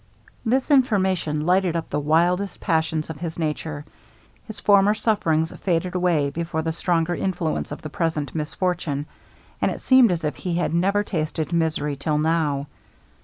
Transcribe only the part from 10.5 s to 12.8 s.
had never tasted misery till now.